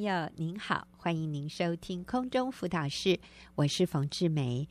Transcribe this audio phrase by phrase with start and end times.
[0.00, 3.20] 朋友您好，欢迎您收听空中辅导室，
[3.54, 4.66] 我是冯志梅。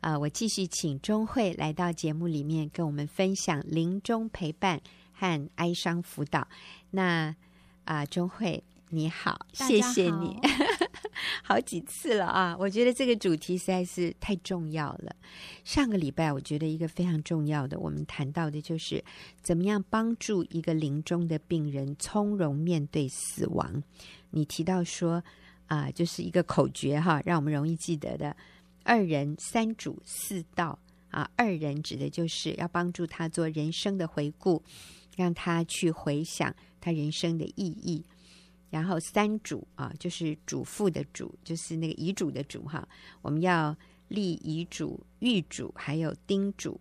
[0.00, 4.78] 啊、呃，我继续请钟慧来到节目里面，跟我们分享临终陪伴
[5.14, 6.46] 和哀伤辅导。
[6.90, 7.34] 那
[7.86, 10.38] 啊、呃，钟慧你，好谢谢你，
[11.42, 12.56] 好几次了啊！
[12.58, 15.16] 我觉得这个主题实在是太重要了。
[15.64, 19.02] 上个礼拜，我觉得一个非常重要的，我们谈到的就是
[19.42, 23.82] 怎么样帮助一个临终的病人从容面对死亡。
[24.30, 25.22] 你提到说
[25.66, 28.36] 啊、就是一个口诀哈，让我们容易记得的：
[28.82, 30.78] 二人、三主、四道
[31.10, 31.28] 啊。
[31.36, 34.62] 二人指的就是要帮助他做人生的回顾，
[35.16, 38.04] 让他去回想他人生的意义。
[38.74, 42.88] 然后三主啊，就是嘱咐的主，就是那个遗嘱的主哈。
[43.22, 43.72] 我们要
[44.08, 46.80] 立遗嘱、预嘱，还有叮嘱。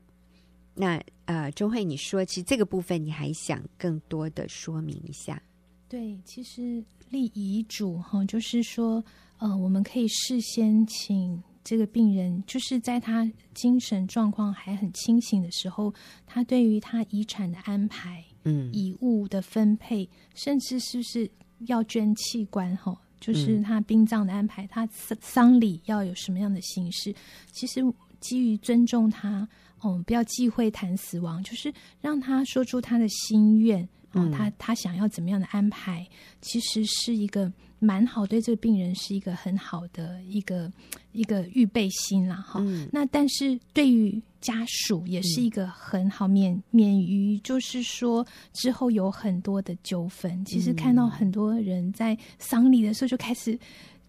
[0.74, 5.40] 那呃，钟慧，你说其实这个部分你还想更多的说明一下？
[5.88, 9.06] 对，其实立遗嘱哈，就是说，
[9.38, 15.94] 呃，我们可以事先请这个病人，就是在他精神状况还很清醒的时候，
[16.26, 21.30] 他对于他遗产的安排，嗯，遗物的分配，甚至是不是
[21.68, 27.14] 要捐器官哈，就是他殡葬的安排，他丧丧礼要有什么样的形式？
[27.52, 27.82] 其实
[28.20, 29.48] 基于尊重他，
[29.84, 33.88] 嗯，不要忌讳谈死亡，就是让他说出他的心愿。
[34.14, 36.08] 哦，他他想要怎么样的安排，
[36.42, 40.72] 其实是一个蛮好，对这个病人是一个很好的一个
[41.12, 42.36] 一个预备心啦。
[42.36, 42.88] 哈、嗯。
[42.92, 50.46] 那但是对于家属也是一个很好免、嗯、免于就是说之后有很多的纠纷。
[50.46, 53.58] 其实看到很多人在丧礼的时候就开始，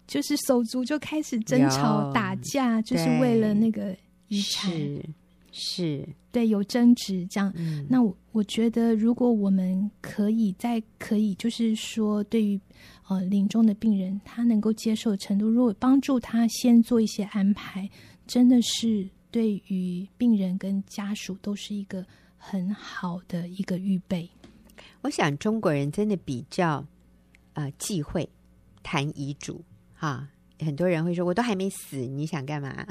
[0.07, 3.95] 就是手足就开始争吵打架，就是为了那个
[4.27, 4.71] 遗产。
[5.57, 7.49] 是对，有争执这样。
[7.55, 12.59] 嗯、那我我觉得，如果我们可以在可以，就是说，对于
[13.07, 17.89] 呃临终的病人，他能够接受的程度，如果帮助他先做一些安排，
[18.27, 24.29] 真的是对于病人跟家属都是一个很好的一个预备。
[25.03, 26.85] 我想中国人真的比较
[27.53, 28.27] 呃忌讳
[28.83, 29.63] 谈遗嘱
[29.93, 30.27] 哈。
[30.59, 32.87] 很多人会说：“我都还没死，你想干嘛？”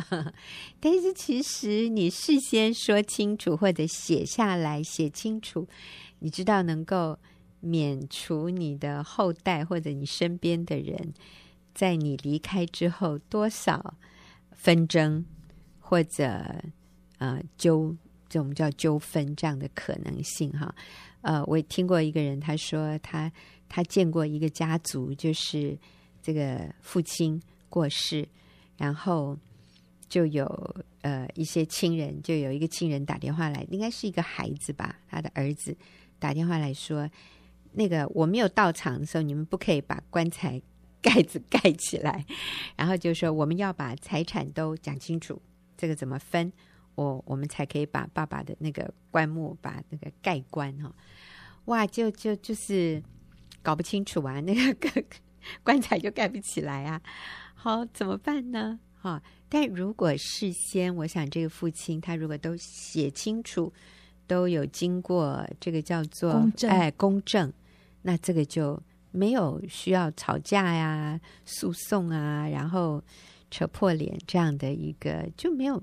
[0.79, 5.67] 但是其实你事先说清楚，或者写下来写清楚，
[6.19, 7.19] 你知道能够
[7.61, 11.15] 免除你的后代或者你身边的人，
[11.75, 13.95] 在你离开之后多少
[14.53, 15.25] 纷争
[15.81, 16.63] 或者
[17.17, 17.97] 呃纠
[18.29, 20.75] 这种叫纠纷这样的可能性哈。
[21.23, 23.33] 呃，我也听过一个人他说他
[23.71, 25.79] 他见过一个家族，就是
[26.23, 27.41] 这个父亲。
[27.75, 28.25] 过世，
[28.77, 29.37] 然后
[30.09, 30.47] 就有
[31.03, 35.77] 呃一些亲人，就有一个亲人打电话来，应该是一个孩子吧，他的儿子
[36.21, 37.11] 打电话来说，
[37.73, 40.63] 那个我没有到场的时候，你们不可以把棺材
[41.03, 42.25] 盖子盖起来，
[42.79, 45.43] 然后就说我们要把财产都讲清楚，
[45.77, 46.53] 这个怎么分，
[46.95, 50.95] 我我们才可以把爸爸的那个棺木把那个盖棺哈、哦，
[51.65, 53.03] 哇，就就就是
[53.63, 55.05] 搞不清楚啊，那个
[55.65, 57.03] 棺材就盖不起来啊。
[57.65, 58.79] 好，怎么办呢？
[59.01, 63.73] 哈，但如果事先，我想这个父亲他如果都写清楚，
[64.27, 67.51] 都有经过这个叫做公证，哎，公证，
[68.03, 68.79] 那这个就
[69.13, 73.03] 没有需要吵架呀、诉讼啊，然后
[73.51, 75.83] 扯破脸这样的一个就没有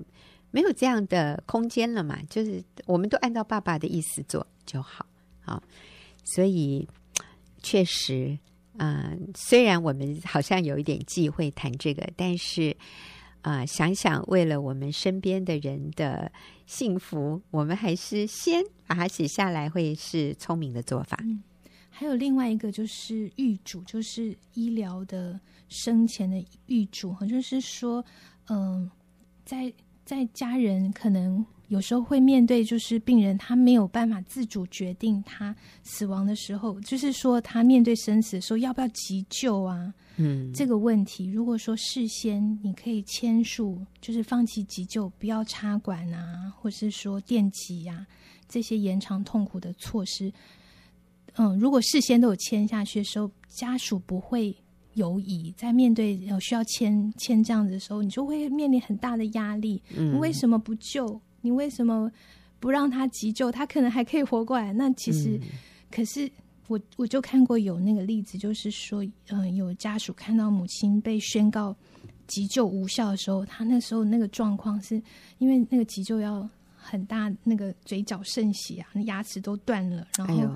[0.52, 2.16] 没有这样的空间了嘛。
[2.30, 5.04] 就是我们都按照爸爸的意思做就好，
[5.40, 5.60] 好，
[6.22, 6.88] 所以
[7.60, 8.38] 确实。
[8.78, 12.76] 嗯，虽然我们好像有一点忌讳谈这个，但是
[13.42, 16.30] 啊、呃，想想为了我们身边的人的
[16.66, 21.18] 幸福，我们还是先把它写下来，会是聪明的做法。
[21.90, 25.38] 还有另外一个就是预嘱，就是医疗的
[25.68, 28.04] 生前的预嘱哈，就是说，
[28.48, 28.90] 嗯、
[29.44, 29.72] 在
[30.04, 31.44] 在家人可能。
[31.72, 39.94] 有时候会面对，就是病人他没有办法自主决定他死亡的时候，就是说他面对生死的时候要不要急救啊？
[40.18, 48.06] 嗯，这个问题，如果说事先你可以签署，就是放弃急救，不要插管啊，或是说电击呀，
[48.46, 50.30] 这些延长痛苦的措施，
[51.36, 54.54] 嗯，如果事先都有签下去的时候，家属不会
[54.92, 59.82] 犹疑，在面对有需要签签这样子的时候，你就会面临很大的压力。
[59.96, 61.18] 嗯，为什么不救？
[61.42, 62.10] 你为什么
[62.58, 63.52] 不让他急救？
[63.52, 64.72] 他可能还可以活过来。
[64.72, 65.48] 那其实，嗯、
[65.90, 66.30] 可是
[66.68, 71.76] 我我就看过有那个例子，就是说，嗯、呃，有家属看到母亲被宣告
[72.26, 75.02] 急救无效的时候，他那时候那个状况是
[75.38, 80.48] 因为那个急救要很大，那个嘴角渗血啊，那牙齿都断了，然后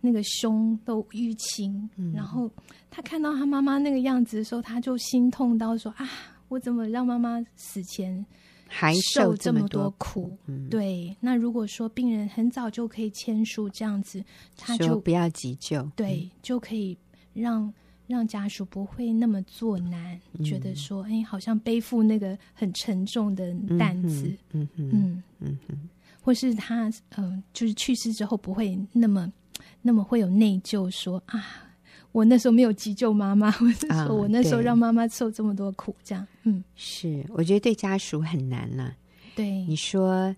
[0.00, 2.50] 那个胸都淤青，嗯、然后
[2.90, 6.08] 他看到他妈妈那个样子的时候，他就心痛到说啊，
[6.48, 8.26] 我怎么让妈妈死前
[8.72, 10.36] 还受这么多苦？
[10.46, 14.24] 嗯、对，那如果说病人很早就可以签署这样子，
[14.56, 16.96] 他就不要急救，对，嗯、就可以
[17.34, 17.72] 让。
[18.08, 25.88] 让家属不会那么作难，嗯、觉得说，哎，好像背负那个很沉重的担子，嗯嗯嗯嗯嗯，
[26.20, 29.32] 或是他，嗯、呃，就是去世之后不会那么
[29.80, 31.71] 那么会有内疚说，说啊，
[32.12, 38.94] 我那时候没有急救妈妈， 我是说我那时候让妈妈受这么多苦，这样，嗯，是，我觉得对家属很难了。
[39.34, 40.34] 对，你说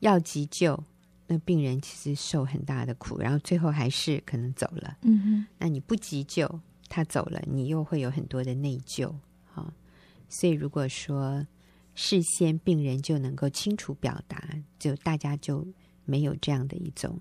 [0.00, 0.82] 要急救，
[1.26, 4.96] 那病人其实受很大的苦，然后最后还是可能走了。
[5.02, 6.60] 嗯哼，那你不急救。
[6.90, 9.12] 他走了，你又会有很多的内疚，
[9.44, 9.70] 哈。
[10.30, 11.46] 所以如果说
[11.94, 14.42] 事先病人就能够清楚表达，
[14.78, 15.66] 就大家就
[16.06, 17.20] 没有这样的一种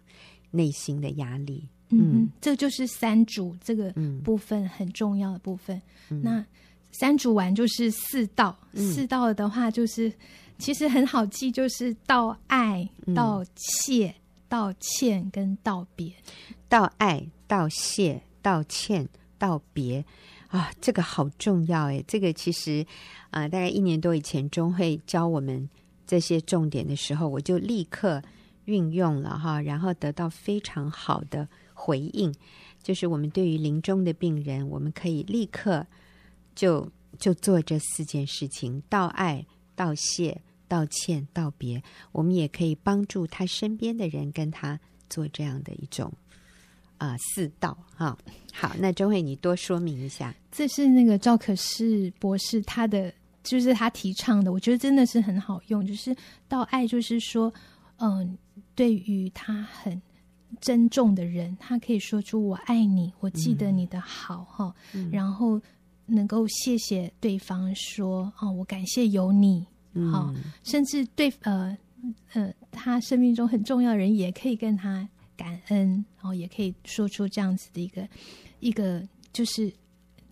[0.52, 1.68] 内心的压力。
[1.90, 3.94] 嗯，嗯，这就是三主这个
[4.24, 5.82] 部分很重要的部分。
[6.10, 6.46] 嗯、那
[6.92, 10.12] 三主完就是四道，嗯、四道的话就是
[10.58, 14.14] 其实很好记，就是道爱、道谢、
[14.48, 16.14] 道歉跟道别。
[16.68, 19.08] 道爱、道谢、道歉。
[19.40, 20.04] 道别
[20.48, 22.04] 啊，这个好重要哎！
[22.08, 22.84] 这个其实
[23.30, 25.70] 啊、呃，大概一年多以前，中会教我们
[26.08, 28.20] 这些重点的时候，我就立刻
[28.66, 31.48] 运用了哈，然后得到非常好的
[31.88, 32.34] 回应。
[32.84, 35.86] 就是我们对于临终的病人，我们可以立刻
[36.54, 39.46] 就就做这四件事情：道爱、
[39.76, 41.82] 道谢、道歉、道别。
[42.12, 44.80] 我们也可以帮助他身边的人，跟他
[45.10, 46.12] 做这样的一种。
[47.00, 48.18] 啊、四道哈，
[48.52, 50.34] 好，那钟慧你多说明一下。
[50.52, 53.14] 这是那个赵可士博士他的，
[53.44, 55.86] 就是他提倡的，我觉得真的是很好用。
[55.86, 56.16] 就是
[56.48, 57.54] 道爱，就是说，
[57.98, 58.36] 嗯、
[58.74, 60.02] 对于他很
[60.62, 65.62] 珍重的人，他可以说出“我爱你”，我记得你的好哈，嗯、然后
[66.06, 69.66] 能够谢谢对方说，哦，我感谢有你，
[70.12, 71.78] 好，嗯、甚至对呃
[72.34, 75.08] 呃，他生命中很重要的人也可以跟他。
[75.38, 78.10] 感恩，然后也可以说出这样子的一个
[78.60, 79.72] 一个，就是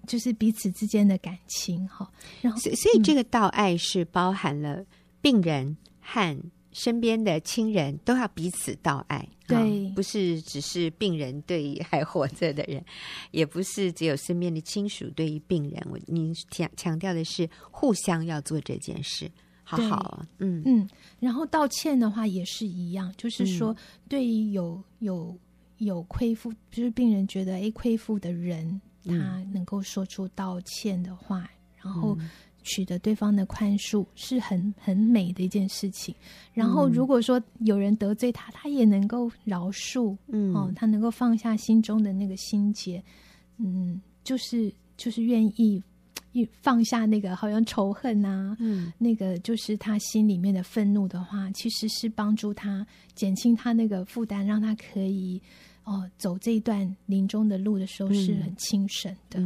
[0.07, 2.11] 就是彼此之间的感情哈。
[2.41, 4.83] 然后，所以，所以这个道爱是包含了
[5.21, 6.35] 病人和
[6.75, 12.83] 身边的亲人都要彼此道爱，对，不是只是病人对于还活着的人，
[13.31, 15.87] 也不是只有身边的亲属对于病人。
[15.89, 19.31] 我您强强调的是互相要做这件事。
[19.63, 23.73] 好好啊，嗯嗯，然后道歉的话也是一样，就是说，
[24.09, 25.33] 对于有有
[25.77, 29.13] 有亏负，就是病人觉得哎亏负的人，他
[29.53, 31.47] 能够说出道歉的话，嗯、
[31.81, 32.17] 然后
[32.65, 36.13] 取得对方的宽恕，是很很美的一件事情。
[36.53, 43.01] 然后如果说有人得罪他，他也能够饶恕，嗯，哦，他能够放下心中的那个心结，
[43.59, 45.81] 嗯，就是就是愿意。
[46.59, 55.41] 放下那个好像仇恨啊，嗯，那个就是他心里面的愤怒的话，其实是帮助他减轻他那个负担，让他可以
[55.85, 59.39] 哦走这一段临终的路的时候是很轻省的。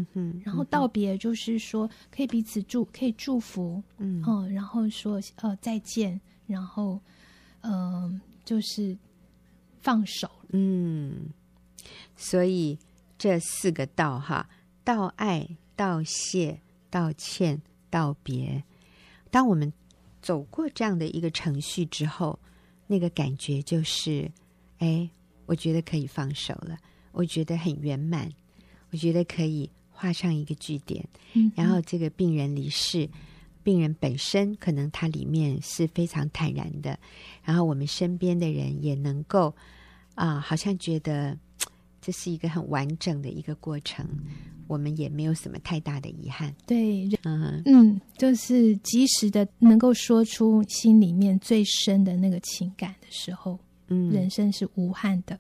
[0.44, 7.00] 然后道别就是说可以彼此祝，可以祝福，嗯哦，然后说呃再见，然后
[7.62, 8.98] 嗯、呃、就是
[9.80, 11.30] 放手，嗯，
[12.18, 12.78] 所以
[13.18, 14.50] 这四个道哈，
[14.84, 16.60] 道爱、道谢。
[16.92, 17.62] 道歉、
[17.92, 18.64] 道别。
[19.30, 19.72] 当我们
[20.24, 22.40] 走过这样的一个程序之后，
[22.88, 24.32] 那个感觉就是，
[24.80, 25.08] 哎，
[25.50, 26.78] 我觉得可以放手了，
[27.12, 28.32] 我觉得很圆满，
[28.92, 31.04] 我觉得可以画上一个句点。
[31.34, 33.10] 嗯，然后这个病人离世，
[33.64, 37.00] 病人本身可能他里面是非常坦然的，
[37.44, 39.52] 然后我们身边的人也能够
[40.14, 41.36] 啊，好像觉得
[42.00, 44.08] 这是一个很完整的一个过程。
[44.68, 46.54] 我们也没有什么太大的遗憾。
[46.68, 53.58] 对，嗯嗯，就是及时的能够说出心里面最深的那个情感的时候，
[53.90, 55.40] 嗯，人生是无憾的。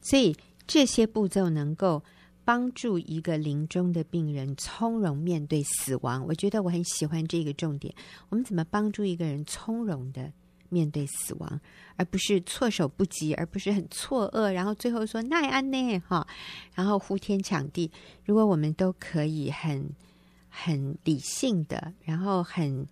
[0.00, 0.36] 所以
[0.66, 2.02] 这些步骤能够
[2.44, 6.24] 帮助一个临终的病人从容面对死亡。
[6.26, 7.92] 我觉得我很喜欢这个重点。
[8.28, 10.32] 我们怎么帮助一个人从容的
[10.68, 11.60] 面对死亡，
[11.96, 16.26] 而不是措手不及，而不是很错愕，然后最后说奈安呢哈，
[16.74, 17.90] 然后呼天抢地。
[18.24, 19.88] 如果我们都可以很
[20.48, 22.86] 很理性的，然后很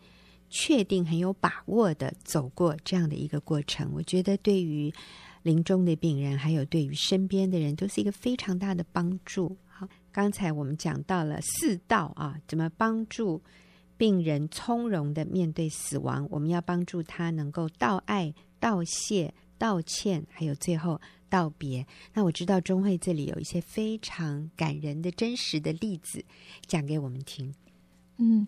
[0.57, 4.93] 确定、很有把握的走过这样的一个过程，我觉得对于
[5.43, 9.57] 临终的病人，还有对于身边的人，都是一个非常大的帮助。
[9.67, 13.43] 好，刚才我们讲到了四道啊，怎么帮助
[13.97, 21.85] 病人从容的面对死亡，我们要帮助他能够道爱、道谢、道歉，还有最后道别。
[22.13, 26.25] 那我知道中慧这里有一些非常感人的真实的例子，
[26.67, 27.53] 讲给我们听。
[28.19, 28.47] 嗯，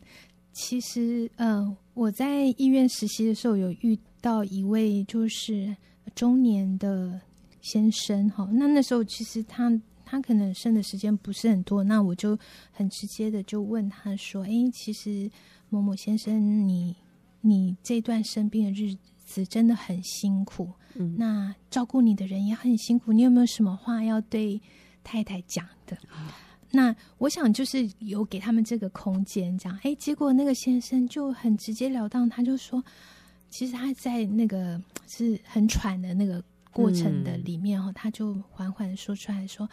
[0.59, 5.77] 其实呃，我在医院实习的时候有遇到一位就是
[6.15, 7.21] 中年的
[7.61, 9.71] 先生哈，那那时候其实他
[10.03, 12.39] 他可能剩的时间不是很多，那我就
[12.73, 15.31] 很直接的就问他说：“哎，其实
[15.69, 16.97] 某某先生，你
[17.43, 18.97] 你这段生病的日
[19.27, 24.59] 子真的很辛苦，嗯，那照顾你的人也很辛苦，你有没有什么话要对
[25.05, 26.29] 太太讲的？”嗯
[26.71, 32.83] 那我想就是有给他们这个空间，这样，哎，结果那个先生就很直截了当，他就说，
[33.51, 36.43] 其实他在那个是很喘的那个
[36.73, 39.65] 过程的里面哦，嗯、他就缓缓的说出来说，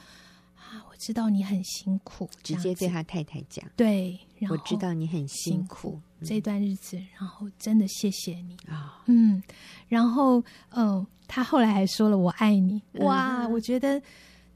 [0.56, 9.42] 啊，我知道你很辛苦，直接对他太太讲，对，然后我知道你很辛苦，这段日子，然后真的谢谢你啊，哦、嗯，
[9.88, 14.02] 然后嗯、呃，他后来还说了我爱你，哇，嗯、我觉得。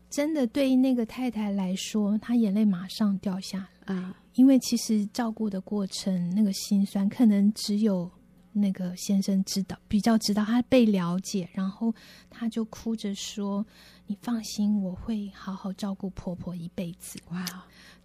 [0.10, 4.16] 真的，对于那个太太来说，她眼泪马上掉下来啊！
[4.36, 8.10] 因为其实照顾的过程，那个心酸，可能只有
[8.54, 11.94] 那个先生知道，比较知道他被了解，然后
[12.30, 13.66] 他就哭着说
[14.08, 17.46] ：“你放心，我会好好照顾婆婆一辈子。”哇，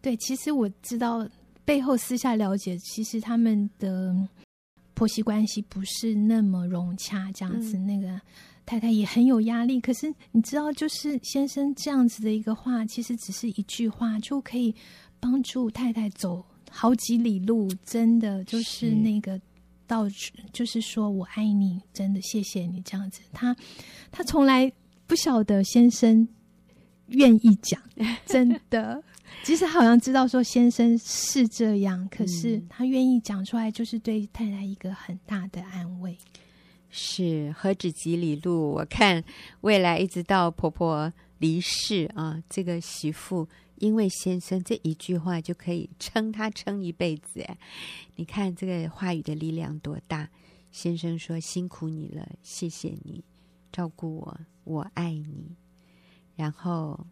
[0.00, 1.26] 对，其实我知道
[1.64, 4.14] 背后私下了解，其实他们的
[4.94, 8.20] 婆媳关系不是那么融洽，这样子、嗯、那个。
[8.64, 14.74] 太太也很有压力，可是你知道，就是先生这样子的一个话，其实只是一句话就可以
[15.18, 18.42] 帮助太太走好几里路，真的。
[18.44, 19.40] 就是那个
[19.86, 22.80] 到处就是说我爱你，真的谢谢你。
[22.82, 23.20] 这样子。
[23.32, 23.54] 他
[24.10, 24.72] 他从来
[25.06, 26.26] 不晓得先生
[27.08, 27.82] 愿意讲，
[28.24, 29.02] 真的，
[29.42, 36.16] 其实好像知道说先生是这样，可是他愿意讲出来，就是对太太一个很大的安慰。
[36.94, 38.70] 是何止几里路？
[38.74, 39.24] 我看
[39.62, 47.56] 未来一直到婆婆离世啊，这个媳妇因为先生这一句话就可以撑她撑一辈子哎！
[48.16, 50.28] 你看这个话语的力量多大！
[50.70, 53.24] 先生说辛苦你了，谢谢你
[53.72, 55.56] 照顾我，我爱你。
[56.36, 57.06] 然后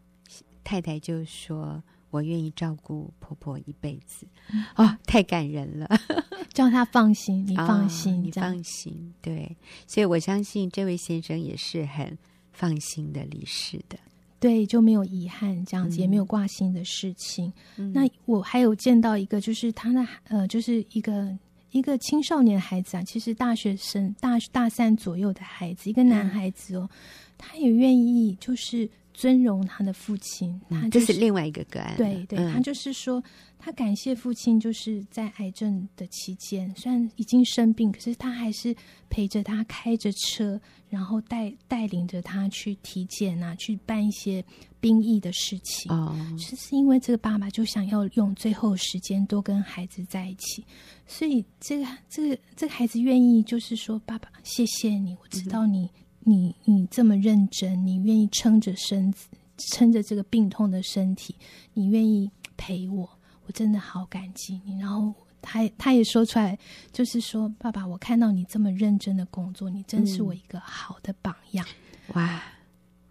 [0.63, 1.83] 太太就说。
[2.11, 4.27] 我愿意照顾婆婆一辈子，
[4.75, 5.89] 哦，太感人了，
[6.53, 12.19] 叫她放心，你放心，哦、你放心，对，所以我相信这位先生也是很
[12.53, 13.97] 放心的离世的，
[14.41, 17.53] 对，就没有遗憾，这样子、嗯、也没有挂心的事情。
[17.77, 21.39] 嗯、那我还有见到一个，就是他的呃，就是一个
[21.71, 26.99] 一个青少年的孩子啊，其实大学生大大三左右的孩子，一个男孩子哦，嗯、
[27.39, 28.91] 他也愿意就是。
[29.13, 31.97] 尊荣他的父亲，他、就是、这是另外一个个案。
[31.97, 33.23] 对对，嗯、他就是说，
[33.59, 38.75] 他感谢父亲，就是在癌症的期间，虽然已经生病，可是他还是
[39.09, 44.45] 陪着他，开着车，然后带带领着他去体检啊，去办一些
[44.81, 45.93] 兵役的事情。
[45.93, 50.65] 哦，是是因为这个爸爸就想要用最后时间多跟孩子在一起，
[51.07, 55.85] 所以这个这个这个孩子愿意，就是说，爸爸，谢谢你，我知道你。
[55.85, 61.35] 嗯你你这么认真，你愿意撑着身子，撑着这个病痛的身体，
[61.75, 63.09] 你愿意陪我，
[63.47, 64.79] 我真的好感激你。
[64.79, 65.13] 然后
[65.43, 66.59] 他他也说出来，
[66.93, 71.67] 就是说，爸爸，我看到你这么认真的工作，你真是我一个好的榜样。
[72.09, 72.43] 嗯、哇，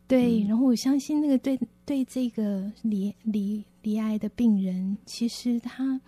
[0.07, 5.99] 对，然后我相信那个对对这个离离离癌的病人，其实他。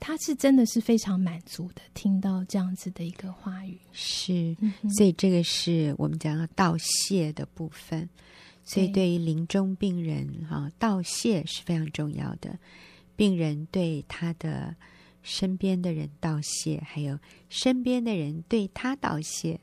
[0.00, 8.08] 他是真的是非常满足的，听到这样子的一个话语，是，嗯、所以这个是我们讲到道谢的部分。
[8.62, 12.56] 所以对于临终病人哈对，道谢是非常重要的。
[13.16, 14.74] 病人对他的
[15.22, 19.58] 身边的人道谢，还有身边的人对他道谢，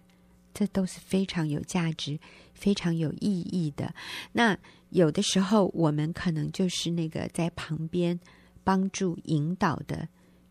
[0.53, 2.19] 这都是非常有价值、
[2.53, 3.93] 非常有意义的。
[4.33, 4.57] 那
[4.89, 8.19] 有的时候我们可能就是那个在旁边
[8.63, 10.07] 帮助引导的。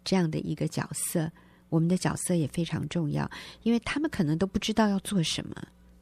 [0.07, 1.29] 这样的一个角色，
[1.69, 3.29] 我们的角色也非常重要，
[3.65, 5.55] 因为他们可能都不知道要做什么，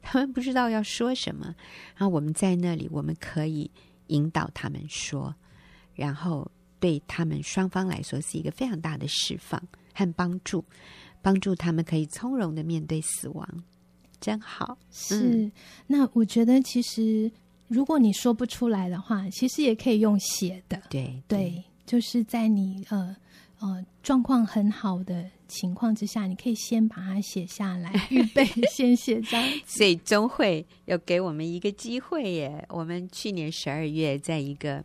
[0.02, 1.46] 他们不知道要说什么，
[1.96, 3.70] 然后我们在那里，我们可以
[4.08, 5.34] 引导他们说，
[5.94, 6.46] 然后
[6.78, 9.58] 对他们双方来说是一个非常大的释放
[9.94, 10.62] 和帮助，
[11.22, 13.48] 帮助他们可以从容的面对死亡，
[14.20, 14.76] 真好。
[14.90, 15.52] 是，嗯、
[15.86, 17.32] 那我觉得其实
[17.68, 23.16] 如果你说不出来的话，其实也可以用写的，对对，对，就是在你呃。
[23.64, 29.60] 呃，状况很好的情况之下，你可以先把它写下来， 预备先写这样。
[29.64, 32.62] 所以中慧有给我们一个机会耶。
[32.68, 34.84] 我们去年十二月在一个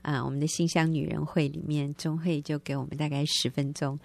[0.00, 3.98] 啊，我们的新乡女人会里面，钟慧就给我们大概十分钟，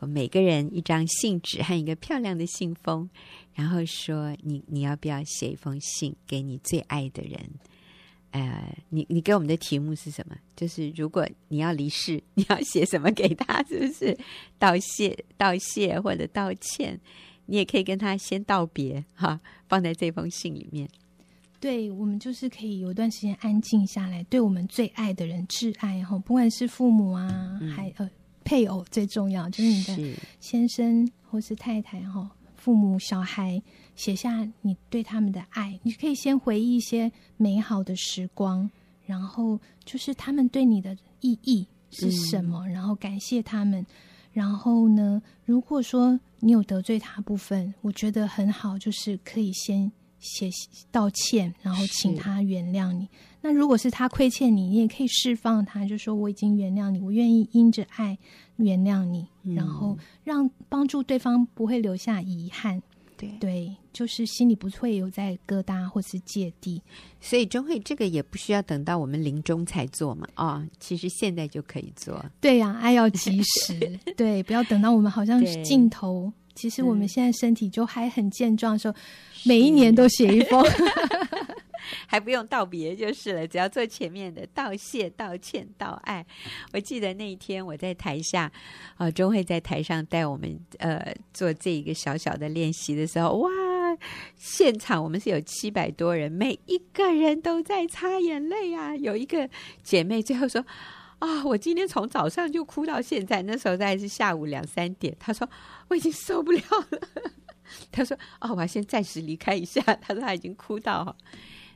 [0.00, 3.08] 每个人一张信纸和一个漂亮的信封，
[3.54, 7.40] 然后说你你要不要写一封信给你最爱的人？
[8.32, 10.36] 呃，你你给我们的题目是什么？
[10.56, 13.62] 就是如果你要离世， 你要写什么给他？
[13.64, 14.18] 是不是
[14.58, 17.00] 道谢、道谢或者道歉？
[17.46, 20.88] 你也可以跟他先道别，哈，放在这封信里面。
[21.60, 28.10] 对，我们就是可以有一段时间安静下来，对我们最爱的人挚爱哈，不管是父母啊，嗯、还呃
[28.44, 33.62] 配偶最重要，就是你的先生或是太太哈，父母小孩，
[33.94, 38.70] 写下你对他们的爱，你可以先回忆一些美好的时光，
[39.06, 43.84] 然后就是他们对你的意义是什么，嗯、然后感谢他们。
[44.32, 49.90] 然后呢，如果说你有得罪他部分，我觉得很好，就是可以先。
[50.22, 50.48] 写
[50.92, 53.08] 道歉，然后请他原谅你。
[53.40, 58.16] 那如果是他亏欠你，你也可以释放他，就说我已经原谅你，我愿意因着爱
[58.54, 62.80] 原谅你，嗯、然后让帮助对方不会留下遗憾。
[63.22, 66.82] 对对，就是心里不会有在疙瘩或是芥蒂。
[67.20, 70.26] 所以钟慧这个也不需要等到我们临终才做嘛？
[70.34, 72.24] 啊、哦，其实现在就可以做。
[72.40, 76.32] 对呀、啊，爱要及时， 对，不要等到我们好像是尽头。
[76.54, 78.94] 其实我们现在身体就还很健壮的时候，
[79.44, 80.62] 每一年都写一封，
[82.06, 86.24] 还不用道别就是了，只要做前面的道谢、道歉、道爱。
[86.72, 88.50] 我记得那一天我在台下，
[88.96, 93.50] 啊、钟，慧在台上带我们呃做这一个小小的练习的时候，哇，
[94.36, 98.96] 现场我们是有七百多人，每一个人都在擦眼泪啊。
[98.96, 99.48] 有一个
[99.82, 100.64] 姐妹最后说。
[101.22, 105.16] 啊、我今天从早上就哭到现在，那时候大概是下午两三点。
[105.20, 105.48] 他说
[105.86, 107.00] 我已经受不了了。
[107.92, 111.16] 他说：“哦，我要先暂时离开一下。”他说他已经哭到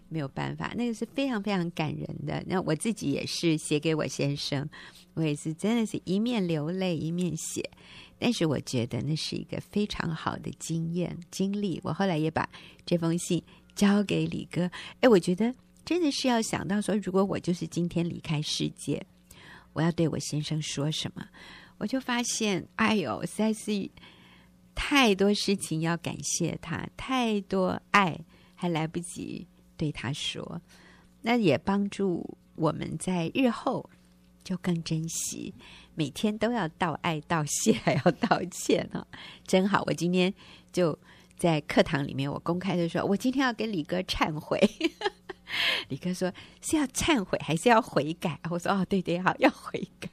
[0.08, 2.42] 没有办法，那个是非常非常感人的。
[2.46, 4.68] 那我自己也是写给我先生，
[5.14, 7.68] 我也是真的是一面流泪一面写。
[8.18, 11.80] 但是我觉得那是一个非常好的经验经历。
[11.84, 12.48] 我后来也把
[12.84, 13.42] 这封信
[13.74, 14.70] 交给李哥。
[15.00, 19.04] 哎，我觉得真的是要想到说，如果我就是今天离开世界。
[19.74, 21.28] 我要对我先生说什么？
[21.76, 23.90] 我就发现，哎呦，实在是
[24.74, 28.18] 太多事情要感谢他，太多爱
[28.54, 30.60] 还来不及对他说，
[31.22, 33.88] 那也帮助我们在日后
[34.44, 35.54] 就更珍惜，
[35.94, 39.06] 每天都要道爱、道谢，还要道歉哦，
[39.46, 39.82] 真好！
[39.86, 40.32] 我今天
[40.72, 40.98] 就
[41.36, 44.58] 在课堂里面，我公开的说，我今天要跟李哥忏悔。
[45.88, 50.10] 李哥说：“是要忏悔还是要悔改？”我说：“哦，对对，好，要悔改。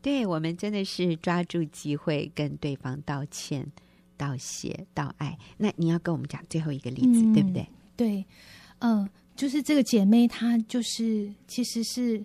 [0.00, 3.72] 对”对我们真的是抓住机会跟对方道歉、
[4.16, 5.36] 道谢、道爱。
[5.56, 7.66] 那你要跟我们讲最后一个例子，嗯、对不对？
[8.02, 8.26] 对，
[8.80, 12.20] 嗯、呃，就是这个姐妹，她就是其实是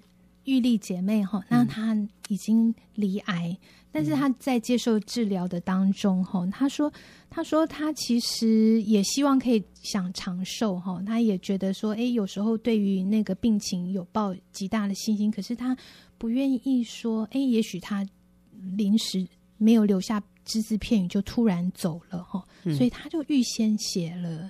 [0.46, 1.96] 玉丽姐妹哈，那她
[2.30, 3.56] 已经离癌。
[3.92, 6.92] 但是她在接受治疗的当中，哈，她说，
[7.30, 15.78] 她说她其实也希望可以想长寿，哈，她也觉得说，哎，有时候对于那个病情有抱极大的信心，可是她
[16.18, 18.04] 不愿意说，哎，也许她
[18.76, 19.24] 临时
[19.58, 24.50] 没有留下只字片语就突然走了，哈，所以他就预先写了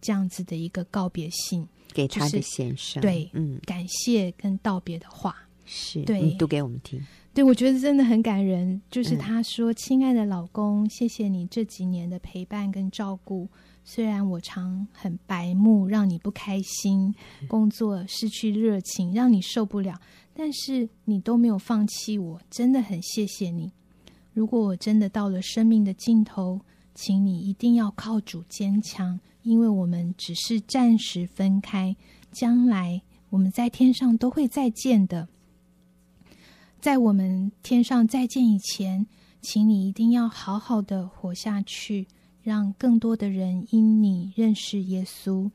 [0.00, 7.00] 这样子的一个告别信给他的先生，对，嗯，感谢跟道别的话，是，对，你读给我们听。
[7.32, 8.80] 对，我觉得真的很感人。
[8.90, 13.46] 就是他说：“嗯、亲爱的老公，谢谢你这几年的陪伴跟照顾。
[13.84, 17.14] 虽然我常很白目，让你不开心，
[17.46, 20.00] 工作失去热情，让你受不了，
[20.32, 23.70] 但是你都没有放弃我，真的很谢谢你。
[24.32, 26.60] 如果我真的到了生命的尽头，
[26.94, 31.94] 请你一定要靠主坚强，因为我们只是暂时分开，
[32.32, 35.28] 将来我们在天上都会再见的。”
[36.80, 39.06] 在我们天上再见以前，
[39.40, 42.06] 请你一定要好好的活下去，
[42.42, 45.50] 让更多的人因你认识耶稣。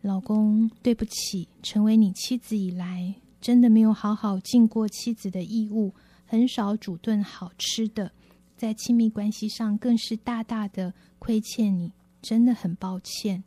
[0.00, 5.94] 老公，对不起，成为你妻子以来，真的没有好好尽过妻子的义务，
[6.26, 8.12] 很少煮顿好吃的，
[8.56, 13.44] 在亲密关系上更是大大的亏欠你，真的很抱歉。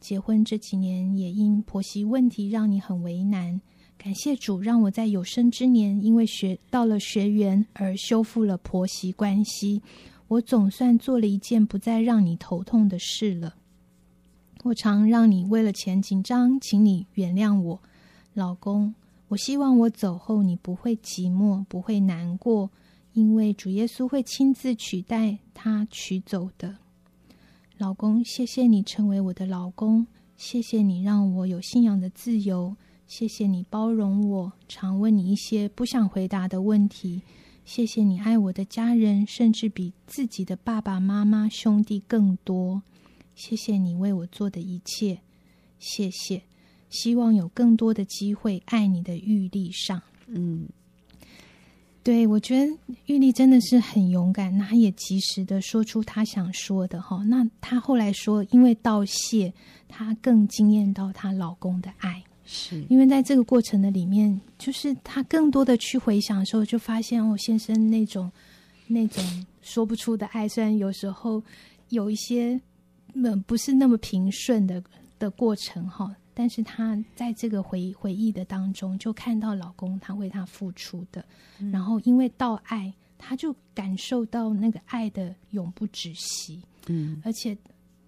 [0.00, 3.60] 结婚这几年，也因婆媳问题让你很为难。
[3.96, 9.82] 感谢主，让我在有生之年，因为学到了学缘而修复了婆媳关系。
[10.28, 13.54] 我总算做了一件不再让你头痛的事了。
[14.64, 17.80] 我常让你为了钱紧张，请你原谅我，
[18.32, 18.94] 老公。
[19.28, 22.70] 我希望我走后你不会寂寞，不会难过，
[23.12, 26.76] 因为主耶稣会亲自取代他取走的。
[27.76, 30.06] 老公，谢谢你成为我的老公，
[30.36, 32.76] 谢谢你让我有信仰的自由。
[33.06, 37.22] 谢谢你包容我，常问你一些不想回答的问题。
[37.64, 42.82] 谢谢你爱我的家人，甚至比自己的爸爸妈妈、兄弟更多。
[43.34, 45.18] 谢谢你为我做的一切，
[45.78, 46.42] 谢谢。
[46.88, 50.00] 希望有更多的机会爱你的玉丽上。
[50.26, 50.68] 嗯，
[52.04, 52.70] 对，我觉得
[53.06, 57.24] 玉丽真的是很勇敢，那她也及时的说出她想说的哈。
[57.24, 59.50] 那她后来说，因为道谢，
[59.88, 62.22] 她更惊艳到她老公的爱。
[62.44, 68.30] 是因为在这个过程的里面，就是她更多的去回想的时候，就发现哦，先生那种
[68.86, 69.24] 那种
[69.62, 71.42] 说不出的爱，虽然有时候
[71.88, 72.60] 有一些
[73.14, 74.82] 嗯不是那么平顺的
[75.18, 76.14] 的过程哈。
[76.34, 81.24] 但是她在这个回回忆的当中，就看到老公他为她付出的，
[81.60, 86.60] 嗯、然后因为到爱，她就感受到那个爱的永不止息。
[86.88, 87.56] 嗯，而且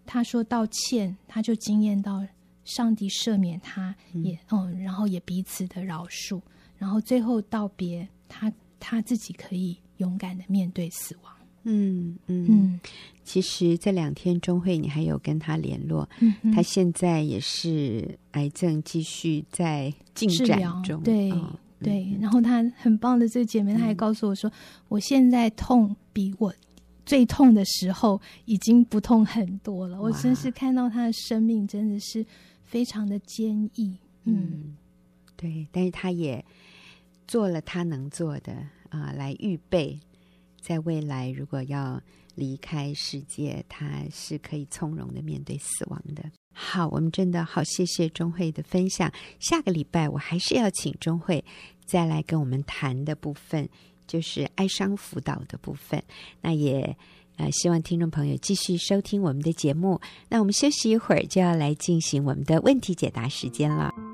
[0.04, 2.26] 她说道歉，她就惊艳到
[2.64, 6.40] 上帝赦免她，也嗯、哦，然后也彼此的饶恕，
[6.76, 11.32] 然后最后道别，她她自己可以勇敢的面对死亡。
[11.68, 12.80] 嗯嗯，嗯，
[13.24, 22.16] 其实这两天钟慧你还有跟他联络，嗯哼，他现在也是癌症继续在进展中，对、哦、对。
[22.20, 24.52] 然后他很棒的这个姐妹，她还告诉我说，嗯、
[24.88, 26.54] 我现在痛比我
[27.04, 30.00] 最痛的时候已经不痛很多了。
[30.00, 32.24] 我真是看到他的生命真的是
[32.62, 34.76] 非常的坚毅，嗯，嗯
[35.36, 35.66] 对。
[35.72, 36.44] 但是他也
[37.26, 38.52] 做了他能做的
[38.88, 39.98] 啊、呃，来预备。
[40.66, 42.02] 在未来，如果要
[42.34, 46.24] 离开世界，他是可以从容的面对死亡的。
[46.52, 49.12] 好，我们真的好谢谢钟慧的分享。
[49.38, 51.44] 下个礼拜我还是要请钟慧
[51.84, 53.68] 再来跟我们谈的部分，
[54.08, 56.02] 就是哀伤辅导的部分。
[56.40, 56.96] 那也
[57.36, 60.00] 呃，希望听众朋友继续收听我们的节目。
[60.28, 64.05] 那我们休息一会儿，就要来进行我们的问题解答时间了。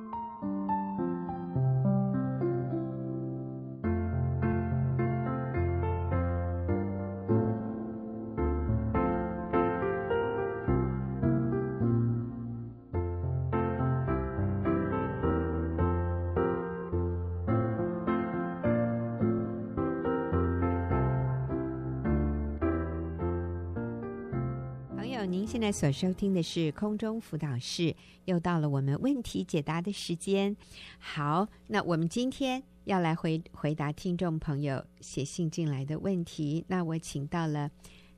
[25.63, 27.95] 在所收听的是空中辅导室，
[28.25, 30.57] 又到了我们问题解答的时间。
[30.99, 36.65] 好，那我们今天要来回回答听众朋友写信进来的问题。
[36.67, 37.71] 那我请到了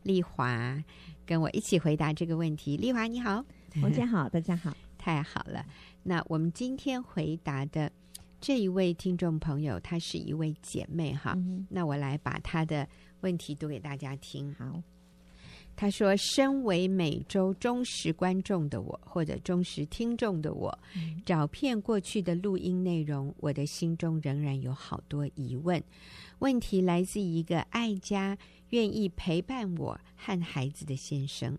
[0.05, 0.83] 丽华
[1.27, 2.79] 跟我一起回答这个问题。
[2.79, 3.45] 丽华你好，
[3.83, 5.67] 王姐好，大家好，太好了。
[6.05, 7.93] 那我们今天回答的
[8.41, 11.35] 这一位听众朋友，她是一位姐妹哈。
[11.37, 12.89] 嗯、那我来把她的
[13.21, 14.51] 问题读给大家听。
[14.55, 14.83] 好。
[15.77, 20.79] 他说：“身为每周忠实观众的我，或者忠实听众的我，
[21.27, 25.83] 找遍过去的录音内容，我的心中仍然有好多疑问。
[26.39, 28.37] 问题来自一个爱家、
[28.75, 31.57] 愿意陪伴我和孩子的先生，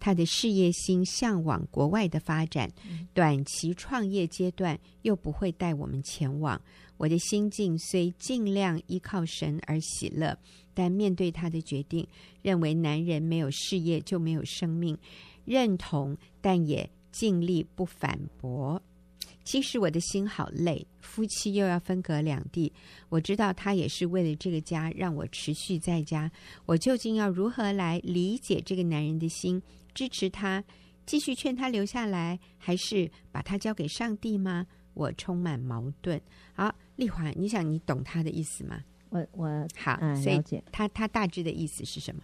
[0.00, 2.70] 他的事业心向往国外的发展，
[3.12, 6.58] 短期创业阶段又不会带我们前往。
[6.96, 10.38] 我的心境虽尽量依靠神而喜乐。”
[10.76, 12.04] 但面对他的决定，
[12.42, 14.98] 认为男人没有事业就没有生命，
[15.44, 18.82] 认同，但也尽力不反驳。
[19.44, 22.72] 其实我的心好累，夫妻又要分隔两地。
[23.10, 26.30] 我知道他也是为了这个家让我持续在家。
[26.66, 29.62] 我究竟要如何来理解这个男人的心，
[29.94, 30.64] 支持他，
[31.06, 34.66] 继续劝他留下来，还是把他交给上帝吗？
[34.94, 36.20] 我充满矛盾。
[36.54, 38.82] 好，丽华，你想你懂他的意思吗？
[39.10, 42.22] 我我好，嗯，了解他他大致的意思是什么？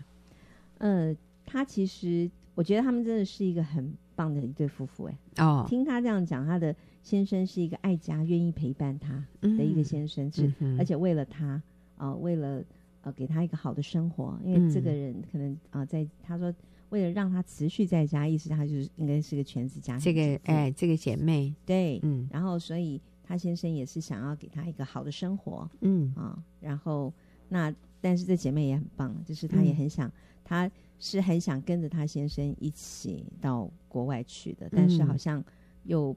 [0.78, 5.18] 呃，他其实我觉得他们真的是一个很棒的一对夫妇哎。
[5.44, 11.62] 哦，听他这样讲，他的先生是一个爱家、愿意陪伴他的一个先生，嗯、是、嗯、而且为了他
[11.96, 12.62] 啊、呃，为了
[13.02, 16.54] 呃给他一个好的生活，因为这个人可能啊、呃，在他说
[16.90, 20.04] 为了让他持续在家，意思他就是应该是个全职家庭。
[20.04, 21.54] 这个哎，这个姐妹。
[21.64, 23.00] 对，嗯，然后所以。
[23.22, 26.12] 他先生也是想要给他一个好的生活，嗯。
[26.16, 27.14] 啊，然后
[27.48, 30.10] 那但是这姐妹也很棒，就是她也很想，
[30.42, 35.44] 她、嗯、是很想跟着她先生一起到国外去的，但是好像
[35.84, 36.12] 又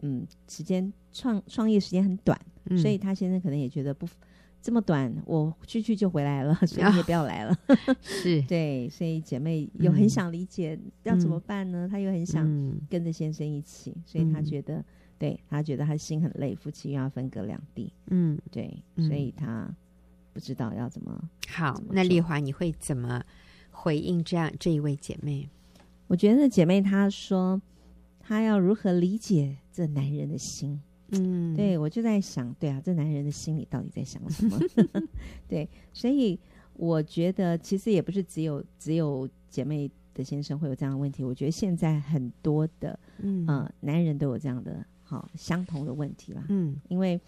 [0.00, 2.38] 嗯时间创创业时间很短，
[2.70, 4.06] 嗯、所以他先生可能也觉得不
[4.60, 11.88] 这么短，我去去就回来了， 所以 你也不要来了，哦、是 对，所以姐妹又很想理解、嗯、要怎么办呢？
[11.90, 12.44] 她又很想
[12.90, 14.84] 跟着先生一起，嗯、所以她觉得。
[15.20, 17.92] 对，她觉得她心很累，夫妻又要分隔两地。
[18.06, 19.68] 嗯，对，嗯、所以她
[20.32, 21.28] 不知道要怎么。
[21.48, 23.20] 好，那丽华，你会怎么
[23.72, 25.48] 回应这样这一位姐妹？
[26.06, 27.60] 我觉得姐妹她说，
[28.28, 30.78] 她要如何理解这男人的心？
[31.12, 34.60] 嗯，对我就在想，对啊，这男人的心里到底在想什么？
[35.48, 36.38] 对，所以
[36.74, 46.44] 我觉得其实也不是只有只有姐妹的先生会有这样的问题，我觉得现在很多的嗯、呃、男人都有这样的好相同的问题啦。
[46.50, 47.18] 嗯，因为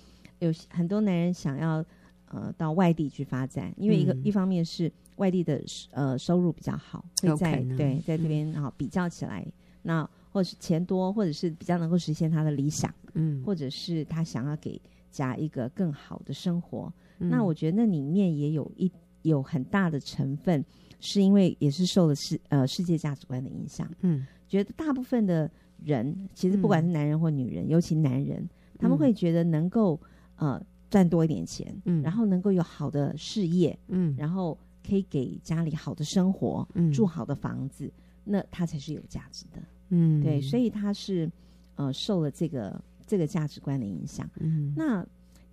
[0.40, 1.82] 有很多男人想要
[2.26, 9.46] 呃到外地去发展，因为一个、嗯、一方面是外地的呃收入比较好，会在对在这边啊比较起来，
[9.80, 18.90] 那或者是钱多，或者是比较能够实现他的理想，嗯，或者是他想要给家一个更好的生活，嗯、那我觉得那里面也有一
[19.22, 20.64] 有很大的成分，
[21.00, 25.50] 是因为也是受了世呃世界价值观的影响，嗯，觉得大部分的
[25.84, 30.00] 人其实不管是男人或女人，嗯、尤其男人，他们会觉得能够
[30.36, 37.92] 呃赚多一点钱，嗯，然后能够有好的事业，嗯，然后可以给家里好的生活，嗯，住好的房子，
[38.24, 39.60] 那他才是有价值的。
[39.90, 41.30] 嗯，对，所以他是
[41.76, 44.28] 呃受了这个这个价值观的影响。
[44.40, 45.06] 嗯，那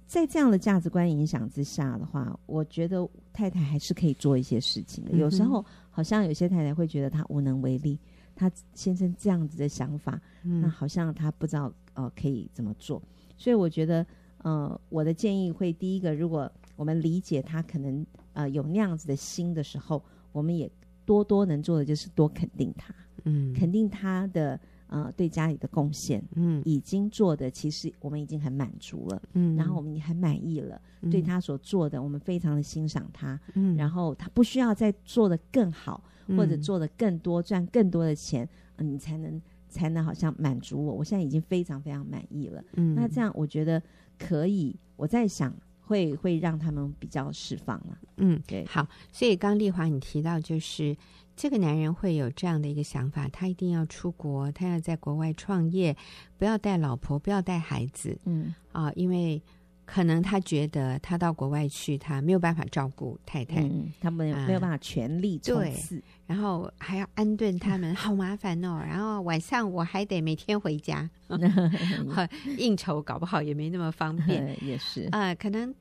[0.05, 5.11] 在这样的价值观影响之下的话，我觉得太太还是可以做一些事情的。
[5.13, 7.99] 嗯、有时候好像有些太太会觉得她无能为力，
[8.33, 13.01] 她先生这样子的想法，嗯、那好像她不知道呃可以怎么做。
[13.37, 14.05] 所以我觉得
[14.43, 20.71] 呃我的建议会第一个，如果我们理解他可能呃有那样子的心的时候，我们也
[21.05, 22.93] 多多能做的就是多肯定他。
[23.25, 43.81] 嗯，肯定他的呃对家里的贡献，嗯，已经做的其实我们已经很满足了，嗯，然后我们也很满意了，嗯、对他所做的我们非常的欣赏他，嗯，然后他不需要再做的更好，嗯、或者做的更多赚更多的钱，嗯、你才能才能好像满足我，我现在已经非常非常满意了，嗯，那这样我觉得
[44.17, 50.95] 可以，我在想会会让他们比较释放了，嗯，对，好，所以刚丽华你提到就是。
[51.37, 55.95] 这个男人会有这样的一个想法，他一定要出国，他要在国外创业，
[56.35, 59.39] 不要带老婆，不要带孩子，嗯啊，因为
[59.85, 68.83] 可能他觉得他到国外去，他没有办法照顾太太，嗯、他没有、啊、没有办法全力冲刺，然后还要安顿他们，好麻烦哦。
[68.83, 71.07] 然后晚上我还得每天回家，
[72.57, 75.73] 应酬搞不好也没那么方便， 也是啊，可能。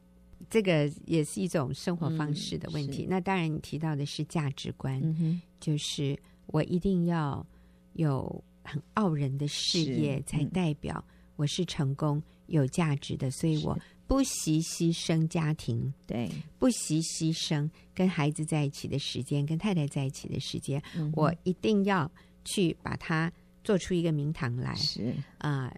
[0.49, 3.05] 这个也是一种生活方式的问题。
[3.05, 7.45] 嗯、那当然，你提到的是价值观，嗯、就是我一定要
[7.95, 11.05] 有很傲人的事业，才代表
[11.35, 13.31] 我是成功、有价值的。
[13.31, 22.11] 所以我不惜牺牲家庭，对，不惜牺牲跟孩子在一起的时间，跟太太在一起的时间，嗯、我一定要
[22.45, 23.33] 去把它
[23.65, 24.75] 做出一个名堂来。
[24.77, 25.67] 是啊。
[25.67, 25.77] 呃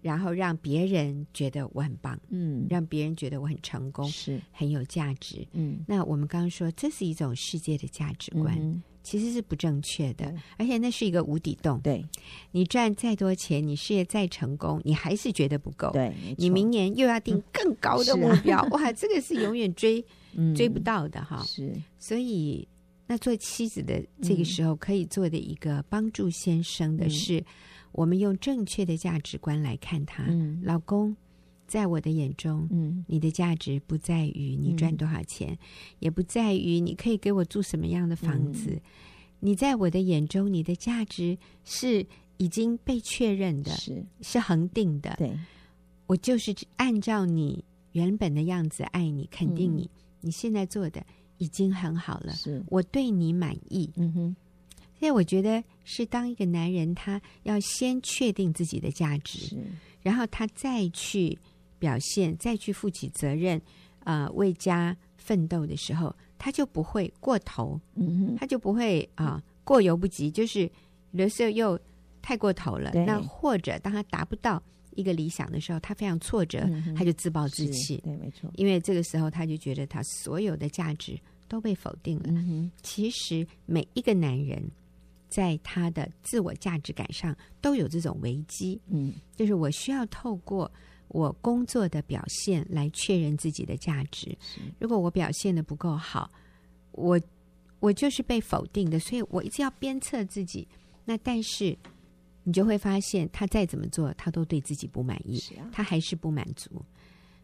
[0.00, 5.80] 然后让别人觉得我很棒，嗯，让别人觉得我很成功，是很有价值，嗯。
[5.86, 11.80] 那我们刚刚说这是一种世界的价值观，嗯、其实是不正确的，而且那是一个无底洞。
[11.80, 12.04] 对，
[12.52, 15.90] 你赚再多钱，你事业再成功，你还是觉得不够。
[15.90, 21.42] 对，你明年又要定 更高的目标，嗯啊、哇，这个是永远追、 嗯、追不到的哈。
[21.44, 22.66] 是，所以
[23.08, 27.44] 那做妻子的这个时候可以做的一个帮助先生的是。
[27.88, 31.16] 嗯我们用正确的价值观来看他，嗯、老公，
[31.66, 35.58] 在我的眼中，嗯、你的价值不在于你赚多少钱，嗯、
[36.00, 38.70] 也不在于你可以给我住什么样的房子。
[38.70, 38.80] 嗯、
[39.40, 45.14] 你在我的眼中，你的价值是已经被确认的，是是恒定的。
[45.18, 45.36] 对，
[46.06, 49.90] 我就是按照你原本的样子爱你，肯定你。
[49.94, 51.04] 嗯、你现在做的
[51.38, 53.90] 已经很好了，是我对你满意。
[53.96, 54.36] 嗯哼。
[54.98, 59.56] 所以我觉得是当一个男人，他要先确定自己的价值，是
[60.02, 61.38] 然后他再去
[61.78, 63.62] 表现，再去负起责任，
[64.04, 70.62] 呃，为家奋斗的时候，他就不会过头，嗯、哼他就不会啊、呃、过犹不及，就是
[71.12, 71.78] 有的时候又
[72.20, 72.90] 太过头了。
[73.06, 74.60] 那或者当他达不到
[74.96, 77.98] 一个理想的时候，他非常挫折，嗯、他就自暴自弃。
[77.98, 78.50] 对，没错。
[78.56, 82.24] 因为这个时候他就觉得他所有的价值都被否定了。
[82.28, 84.60] 嗯、其实每一个男人。
[85.28, 90.70] 在他的自我价值感上都有这种危机，嗯，就是我需要透过
[91.08, 94.36] 我工作的表现来确认自己的价值。
[94.40, 96.30] 是如果我表现的不够好，
[96.92, 97.20] 我
[97.80, 100.66] 我就是被否定的，所以我一直要鞭策自己。
[101.04, 101.76] 那但是
[102.42, 106.70] 你就会发现，他再怎么做，他都对自己不满意，啊、他还是不满足。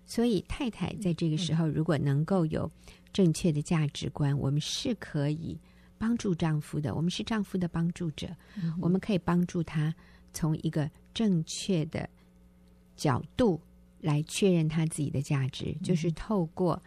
[0.06, 2.70] 所以太太在这个时候，如果能够有
[3.12, 5.58] 正确的价值观，嗯、我们是可以。
[5.98, 8.28] 帮助丈夫的，我们是丈夫的帮助者，
[8.62, 9.94] 嗯、我们可以帮助他
[10.32, 12.08] 从一个正确的
[12.96, 13.60] 角度
[14.00, 16.82] 来确认他自己的价值，嗯、就是透过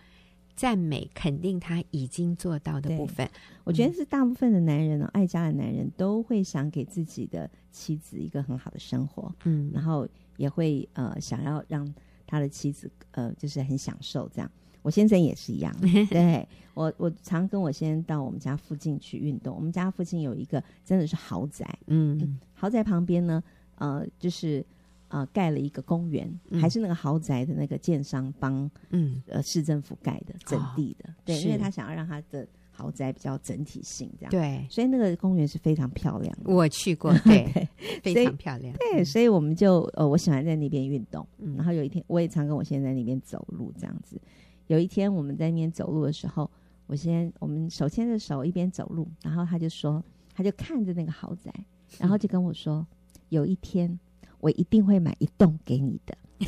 [0.55, 3.29] 赞美、肯定他已经做到的部分。
[3.63, 11.91] 我觉得是大部分的男人呢，爱家的男人都会想给自己的妻子一个很好的生活，嗯，然后也会呃想要让
[12.25, 14.51] 他的妻子呃就是很享受这样。
[14.81, 15.75] 我先生也是一样，
[16.09, 19.55] 对，我我常跟我先生到我们家附近去运动。
[19.55, 23.43] 我们家附近有一个真的是豪宅，嗯，嗯，豪宅旁边呢，
[23.75, 24.65] 呃，就是
[25.09, 36.53] 呃盖了一个公园，嗯，还是那个豪宅的那个建商帮，嗯，呃市政府盖的整地的，哦，对，因为他想要让他的豪宅比较整体性这样，对，所以那个公园是非常漂亮的。
[36.53, 37.67] 我去过， 对，
[38.03, 38.73] 对非常漂亮。
[38.77, 44.21] 对，所以我们就呃，我喜欢在那边运动，嗯，然后有一天我也常跟我先生在那边走路这样子。
[44.67, 46.49] 有一天我们在那边走路的时候，
[46.85, 50.03] 我先我们手牵着手一边走路，然后他就说，
[50.33, 51.51] 他就看着那个豪宅，
[51.99, 52.85] 然后就跟我说，
[53.29, 53.99] 有一天
[54.39, 56.17] 我一定会买一栋给你的。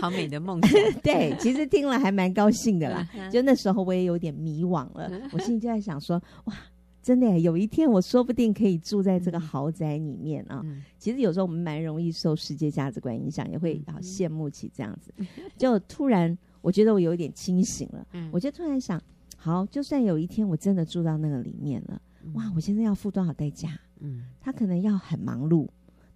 [0.00, 3.08] 好美的梦想， 对，其实听了还蛮高兴的啦。
[3.32, 6.54] 就那时候我也有点迷惘了，我心里就在想说，哇。
[7.02, 10.60] 真的，有一天我说不定可以住在这个豪宅里面啊！
[10.64, 15.12] 嗯、其实有时候我们蛮容易受世界价值观影响，也会好羡慕起这样子。
[15.16, 18.06] 嗯、 就突然，我觉得我有一点清醒了。
[18.12, 19.00] 嗯、我就突然想，
[19.36, 22.52] 好，就算有一天我真的住到那个里面了，嗯、哇！
[22.54, 23.70] 我现在要付多少代价？
[24.00, 25.66] 嗯，他可能要很忙碌，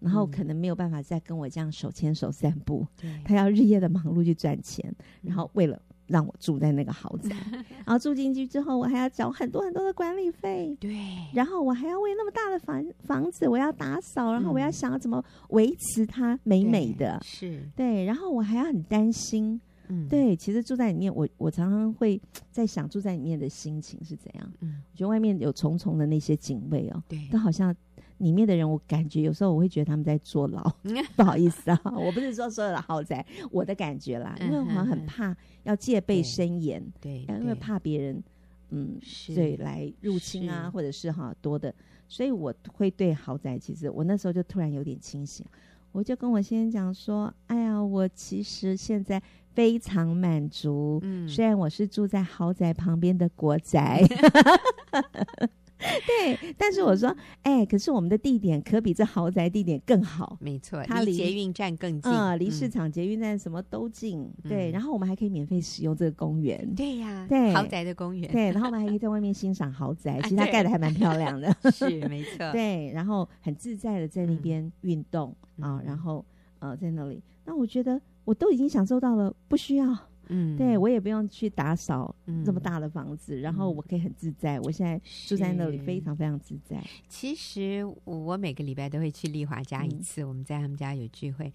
[0.00, 2.86] 然后可能没有办法再跟我这样手牵手散步。
[3.00, 5.80] 对，他要日夜的忙碌去赚钱，然后为了。
[6.14, 7.34] 让我住在那个豪宅，
[7.84, 10.72] 然后住进去之后，我还要缴很多很多的管理费。
[10.80, 10.96] 对，
[11.32, 17.20] 然后我还要为那么大的房房子，我要打扫，然后我要想要怎么维持它美美的。
[17.24, 19.60] 是，对，然后我还要很担心。
[19.88, 22.20] 嗯，对，其实住在里面，我我常常会
[22.52, 24.52] 在想住在里面的心情是怎样。
[24.60, 27.74] 嗯，我觉得外面有重重的那些警卫哦，对，都好像。
[28.18, 30.62] 里面的人，我感觉有时候我会觉得他们在坐牢，
[31.16, 38.22] 不好意思啊，我不是说所有的豪宅，我的感觉啦，因为我好像很怕要戒备森严，对，因为怕别人，
[38.70, 38.98] 嗯，
[39.34, 41.74] 对，来入侵啊，或者是哈多的，
[42.08, 45.44] 所以我会对豪宅，其实我那时候就突然有点清醒，
[45.92, 49.20] 我就跟我先生讲说，哎呀，我其实现在
[49.52, 54.02] 非常满足，嗯，虽然我是住在豪宅旁边的国宅。
[56.06, 64.20] 对，但是我说，哎、欸，可是我们的地点可比这豪宅地点更好，没错，它离捷运站更近，啊、嗯，离市场、捷运站什么都近。
[64.44, 66.74] 嗯、对，然后我们还可以免费使用这个公园。
[66.74, 68.30] 对呀，对，豪宅的公园。
[68.30, 71.54] 对，然后我们还可以在外面欣赏豪宅，其实它盖的还蛮漂亮的。
[71.70, 72.52] 是，没 错。
[72.52, 76.24] 对，然后很自在的在那边运动、嗯、啊，然后
[76.60, 79.94] 呃，在那里，那我觉得我都已经享受到了，不需要。
[80.28, 84.58] 嗯，对，我也不用去打扫这么大的房子，嗯、然后我可以很自在。
[84.58, 86.82] 嗯、我现在住在那里，非常非常自在。
[87.08, 91.52] 其实我每个礼拜都会去丽华家一次，嗯、我们在他们家有聚会。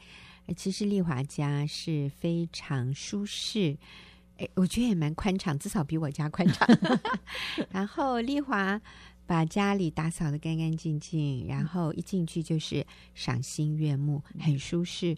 [0.56, 3.78] 其实丽华家是非常舒适，
[4.38, 6.68] 哎，我觉得也蛮宽敞，至少比我家宽敞。
[7.70, 8.82] 然后丽华
[9.28, 15.16] 把家里打扫得干干净净，然后一进去就是赏心悦目，很舒适。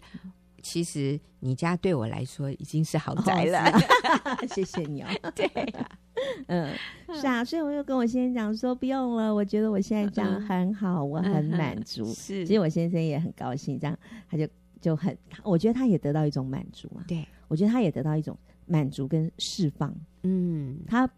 [0.62, 3.78] 其实你家对我来说已经是豪宅了，哦
[4.24, 5.08] 啊、 谢谢你哦。
[5.34, 5.88] 对、啊，
[6.46, 6.72] 嗯，
[7.20, 12.04] 是啊，所以我又跟我先生讲说不用了，我觉得我现在这样很好，嗯、我很满足。
[12.14, 13.98] 是，其实我先生也很高兴，这样
[14.30, 14.48] 他就
[14.80, 17.04] 就很，我觉得他也得到一种满足啊。
[17.08, 19.94] 对，我觉得他也得到一种满足跟释放。
[20.22, 21.08] 嗯，他。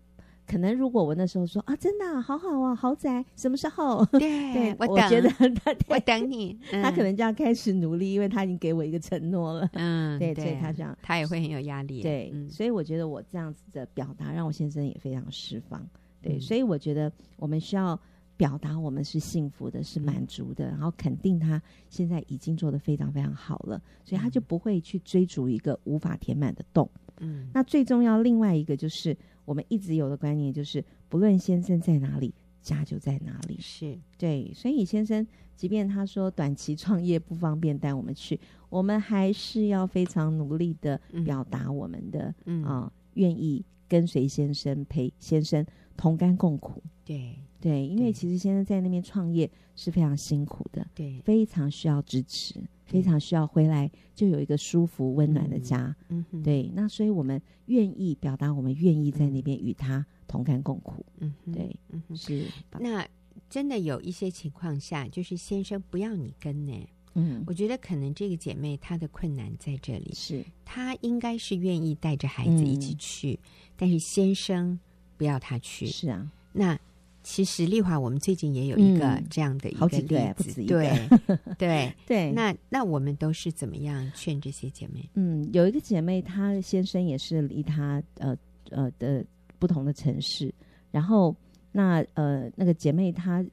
[0.46, 4.04] 可能如果我那时候说啊，真的、啊、好好啊，豪宅什么时候？
[4.12, 4.20] 对，
[4.52, 9.68] 对我，我觉得他我等你，嗯、他可能就要开始努力，因为他已经给我一个承诺了。
[9.72, 12.02] 嗯， 对，对所以他这样，他也会很有压力。
[12.02, 15.80] 对，嗯、所以我觉得我这样子的表达，让我先生也非常释放。
[16.20, 17.98] 对，嗯、所以我觉得我们需要
[18.36, 26.88] 表达我们是幸福的，是满足的，嗯、然后肯定他现在已经做得非常非常好了，所以他就不会去追逐一个无法填满的洞。
[27.20, 29.16] 嗯，那最重要另外一个就是。
[29.46, 33.58] 我们一直有的观念就是，不论先生在哪里，家就在哪里。
[33.60, 45.62] 是对，所以先生即便他说短期创业不方便带我们去，我们还是要非常努力的表达我们的、嗯、啊，愿意跟随先生，陪先生
[45.96, 46.82] 同甘共苦。
[47.04, 52.54] 对对，因为其实先生在那边创业是非常辛苦的，对，非常需要支持。
[52.86, 55.96] 非常需要回来，就有一个舒服温暖的家。
[56.10, 56.70] 嗯，嗯对。
[56.74, 61.04] 那所以我们愿意表达，我们愿意在那边与他同甘共苦。
[61.18, 62.46] 嗯哼，对，嗯哼是。
[62.78, 63.08] 那
[63.48, 66.86] 真的有一些情况下，就是先生不要你跟呢。
[67.14, 74.78] 嗯，我觉得可能这个姐妹她的困难在这里，是她应该是愿意带着孩子一起去，嗯、但是先生
[75.16, 75.86] 不要她去。
[75.86, 76.78] 是啊，那
[77.22, 81.08] 其实丽华，我们最近也有一个这样的一个例子，对
[81.58, 82.32] 对对。
[82.32, 85.08] 那那我们都是怎么样劝这些姐妹？
[85.14, 88.36] 嗯，有一个姐妹，她先生也是离她呃
[88.70, 89.24] 呃的
[89.58, 90.52] 不同的城市，
[90.90, 91.34] 然后
[91.72, 93.44] 那呃那个姐妹她。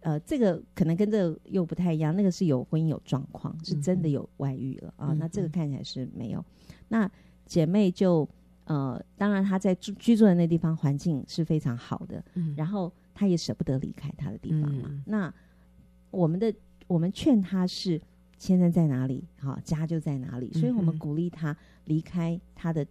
[0.00, 5.16] 呃，这个可能跟这个又不太一样，那个是有婚姻有状况，是真的有外遇了、嗯、啊。
[5.18, 6.44] 那这个看起来是没有。
[6.86, 7.10] 那
[7.44, 8.28] 姐妹就
[8.66, 14.88] 呃，当然他在住居住的那地方环境是非常好的，嗯、然后他也舍不得离开他的地方嘛。
[14.90, 15.32] 嗯、那
[16.10, 16.52] 我们的
[16.86, 18.00] 我们劝他是
[18.38, 22.86] 先生在哪里，好、啊、家就在哪里，所以我们鼓励他离开他的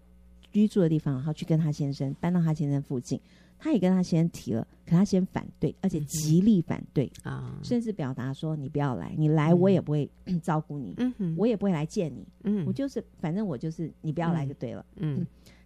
[0.52, 3.20] 居住的地方，然后去跟他先生搬到他先生附近。
[3.58, 15.26] 他也跟他先提了，可他先反对，而且极力反对啊、嗯，甚至表达说：“你不要来，你来我也不会、嗯、照顾你、嗯，我也不会来见你，嗯，我就是反正我就是你不要来就对了，嗯。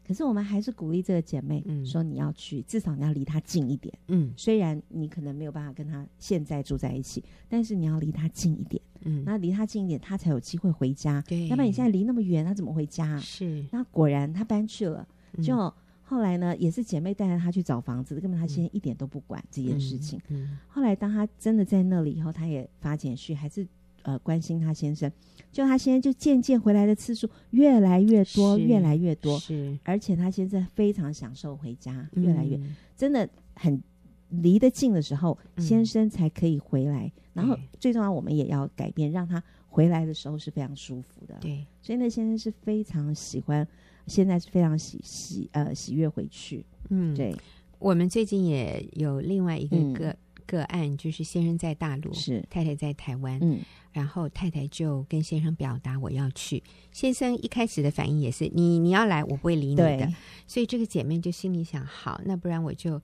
[0.09, 8.81] 嗯”可是我们还是鼓励这个姐妹嗯说：“你要去，至少你要离她近一点。”嗯，虽然你可能没有办法跟她现在住在一起，但是你要离她近一点。
[9.01, 11.23] 嗯，那离她近一点，她才有机会回家。
[11.27, 13.17] 对，要不然你现在离那么远，她怎么回家？
[13.19, 13.63] 是。
[13.71, 15.07] 那果然她搬去了，
[15.43, 15.55] 就。
[15.55, 15.73] 嗯
[16.09, 20.17] 后来呢，也是姐妹带着他去找房子，根本他先一点都不管这件事情。
[20.29, 23.63] 嗯嗯、后来当他真的在那里以后，他也发简讯，还是
[24.03, 25.11] 呃关心他先生。
[25.51, 29.39] 就他先生就渐渐回来的次数越来越多，越来越多。
[29.39, 33.81] 是，而且他先生非常享受回家，越来越、嗯、真的很
[34.29, 37.05] 离得近的时候，先生才可以回来。
[37.05, 41.35] 嗯、然后最重要，我们也要改变，让他回来的时候是非常舒服的。
[41.41, 43.67] 对，所以那先生是非常喜欢。
[44.07, 47.35] 现在是非常喜喜呃喜悦回去，嗯，对。
[47.77, 50.17] 我们最近也有另外一个个、嗯、
[50.49, 53.59] 个案，就是先生在大陆，是太太在台湾，嗯，
[53.91, 60.11] 然后太太就跟先生表达我要去，先生一开始的反应也是你你要来，我不会理你的，
[60.47, 62.99] 所以这个姐妹就心里想，好，那不然我就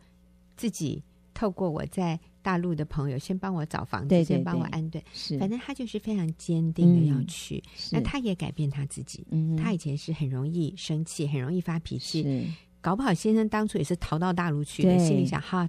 [0.57, 2.19] 自己透过我在。
[2.45, 5.03] 大陆的朋友先帮我找房子，对对对，先帮我安顿。
[5.11, 7.57] 是，反正他就是非常坚定的要去。
[7.57, 9.25] 嗯、那他也改变他自己。
[9.31, 12.53] 嗯，他以前是很容易生气，很容易发脾气。
[12.81, 15.67] 搞不好先生当初也是逃到大陆去的，心里想哈，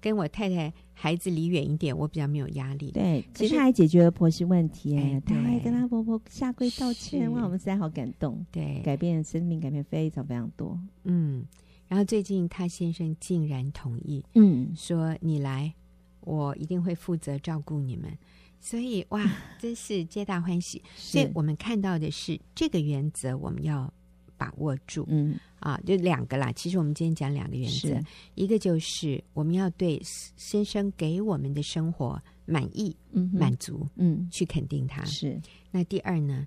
[0.00, 2.90] 跟我太太孩子离远一点，我比较没有压力。
[2.92, 8.44] 对，其实他还解决了婆媳问题，哎，他还跟他婆婆下跪道歉，哇，我们实在好感动。
[8.50, 10.78] 对，改变生命，改变非常非常多。
[11.04, 11.44] 嗯，
[11.88, 15.74] 然后最近他先生竟然同意，嗯，说你来。
[16.22, 18.10] 我一定会负责照顾你们，
[18.58, 19.24] 所以哇，
[19.60, 20.82] 真是皆大欢喜。
[20.96, 23.94] 所以我们看到的是这个原则，我们要
[24.36, 25.04] 把握住。
[25.08, 26.52] 嗯，啊，就两个啦。
[26.52, 28.00] 其实我们今天讲两个原则，
[28.34, 35.04] 一个就是我们要对先生给我们的生活满意、嗯、满足，嗯，去肯定他。
[35.04, 35.40] 是。
[35.70, 36.46] 那第二呢，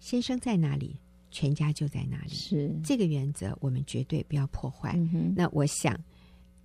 [0.00, 0.96] 先生在哪里，
[1.30, 2.34] 全家就在哪里。
[2.34, 2.74] 是。
[2.82, 4.94] 这个原则，我们绝对不要破坏。
[4.96, 5.98] 嗯、那我想。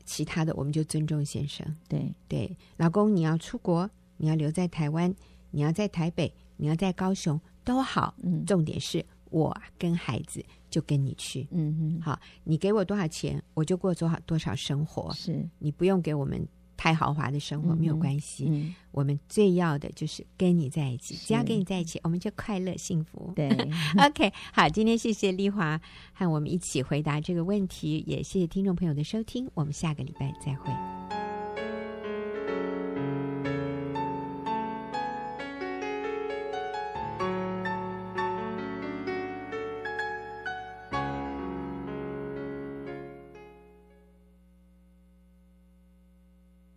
[0.05, 5.13] 其他的我们就尊重先生，对对，老公你要出国，你要留在台湾，
[5.51, 16.47] 你要在台北，你要在高雄都好，嗯，重点是我跟孩子就跟你去，嗯嗯，好，你给我多少钱，我就过多少多少生活，是你不用给我们。
[16.81, 21.13] 太豪华的生活没有关系，我们最要的就是跟你在一起。
[21.13, 23.33] 只要跟你在一起，我们就快乐幸福。
[23.35, 23.49] 对，
[23.99, 25.77] OK，好，今天谢谢丽华
[26.13, 31.18] 和我们一起回答这个问题，也谢谢听众朋友的收听，我们下个礼拜再会。